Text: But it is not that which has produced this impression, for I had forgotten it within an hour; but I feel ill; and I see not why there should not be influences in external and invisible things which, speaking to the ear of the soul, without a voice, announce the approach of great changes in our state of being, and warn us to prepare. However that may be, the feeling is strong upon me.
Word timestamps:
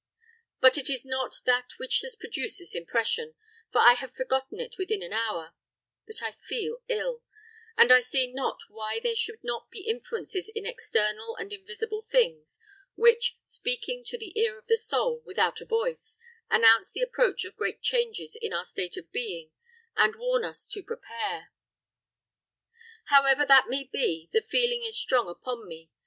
But 0.61 0.79
it 0.79 0.89
is 0.89 1.05
not 1.05 1.41
that 1.45 1.77
which 1.77 2.01
has 2.01 2.15
produced 2.15 2.57
this 2.57 2.73
impression, 2.73 3.35
for 3.71 3.81
I 3.81 3.93
had 3.93 4.15
forgotten 4.15 4.59
it 4.59 4.79
within 4.79 5.03
an 5.03 5.13
hour; 5.13 5.53
but 6.07 6.23
I 6.23 6.31
feel 6.31 6.81
ill; 6.87 7.21
and 7.77 7.91
I 7.93 7.99
see 7.99 8.25
not 8.33 8.61
why 8.67 8.99
there 8.99 9.15
should 9.15 9.43
not 9.43 9.69
be 9.69 9.81
influences 9.81 10.49
in 10.55 10.65
external 10.65 11.35
and 11.35 11.53
invisible 11.53 12.01
things 12.01 12.59
which, 12.95 13.37
speaking 13.43 14.03
to 14.05 14.17
the 14.17 14.35
ear 14.39 14.57
of 14.57 14.65
the 14.65 14.75
soul, 14.75 15.21
without 15.23 15.61
a 15.61 15.65
voice, 15.65 16.17
announce 16.49 16.91
the 16.91 17.01
approach 17.03 17.45
of 17.45 17.55
great 17.55 17.83
changes 17.83 18.35
in 18.35 18.53
our 18.53 18.65
state 18.65 18.97
of 18.97 19.11
being, 19.11 19.51
and 19.95 20.15
warn 20.15 20.43
us 20.43 20.67
to 20.69 20.81
prepare. 20.81 21.51
However 23.13 23.45
that 23.45 23.69
may 23.69 23.83
be, 23.83 24.31
the 24.33 24.41
feeling 24.41 24.81
is 24.83 24.97
strong 24.99 25.27
upon 25.29 25.67
me. 25.67 25.91